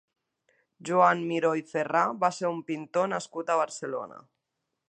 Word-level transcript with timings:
Joan 0.89 1.21
Miró 1.33 1.51
i 1.59 1.63
Ferrà 1.73 2.03
va 2.25 2.31
ser 2.39 2.51
un 2.57 2.65
pintor 2.71 3.15
nascut 3.15 3.53
a 3.59 3.63
Barcelona. 3.65 4.23